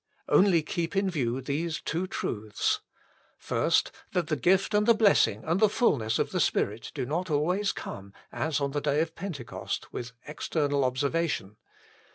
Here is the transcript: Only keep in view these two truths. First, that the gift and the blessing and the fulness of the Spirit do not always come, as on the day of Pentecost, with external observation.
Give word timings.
Only 0.27 0.63
keep 0.63 0.95
in 0.95 1.11
view 1.11 1.41
these 1.41 1.79
two 1.79 2.07
truths. 2.07 2.79
First, 3.37 3.91
that 4.13 4.29
the 4.29 4.35
gift 4.35 4.73
and 4.73 4.87
the 4.87 4.95
blessing 4.95 5.43
and 5.45 5.59
the 5.59 5.69
fulness 5.69 6.17
of 6.17 6.31
the 6.31 6.39
Spirit 6.39 6.91
do 6.95 7.05
not 7.05 7.29
always 7.29 7.71
come, 7.71 8.11
as 8.31 8.59
on 8.59 8.71
the 8.71 8.81
day 8.81 9.01
of 9.01 9.13
Pentecost, 9.13 9.93
with 9.93 10.13
external 10.25 10.85
observation. 10.85 11.57